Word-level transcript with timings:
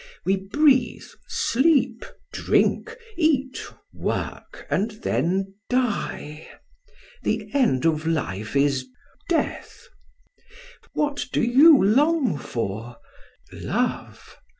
We 0.25 0.35
breathe, 0.35 1.05
sleep, 1.27 2.03
drink, 2.33 2.97
eat, 3.17 3.63
work, 3.93 4.65
and 4.67 4.89
then 4.89 5.53
die! 5.69 6.49
The 7.21 7.47
end 7.53 7.85
of 7.85 8.07
life 8.07 8.55
is 8.55 8.87
death. 9.29 9.89
What 10.93 11.27
do 11.31 11.43
you 11.43 11.79
long 11.83 12.39
for? 12.39 12.97
Love? 13.53 14.37